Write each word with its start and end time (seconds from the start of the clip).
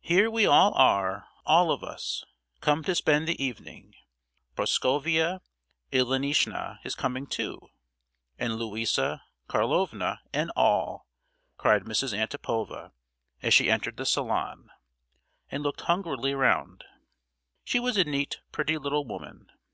"Here 0.00 0.30
we 0.30 0.46
all 0.46 0.72
are, 0.76 1.28
all 1.44 1.70
of 1.72 1.84
us, 1.84 2.24
come 2.62 2.82
to 2.84 2.94
spend 2.94 3.28
the 3.28 3.44
evening; 3.44 3.94
Proskovia 4.56 5.42
Ilinishna 5.92 6.78
is 6.84 6.94
coming 6.94 7.26
too, 7.26 7.60
and 8.38 8.56
Luisa 8.56 9.22
Karlovna 9.48 10.20
and 10.32 10.50
all!" 10.56 11.06
cried 11.58 11.82
Mrs. 11.82 12.16
Antipova 12.16 12.92
as 13.42 13.52
she 13.52 13.70
entered 13.70 13.98
the 13.98 14.06
salon, 14.06 14.70
and 15.50 15.62
looked 15.62 15.82
hungrily 15.82 16.32
round. 16.32 16.84
She 17.62 17.78
was 17.78 17.98
a 17.98 18.04
neat, 18.04 18.40
pretty 18.52 18.78
little 18.78 19.04
woman! 19.06 19.50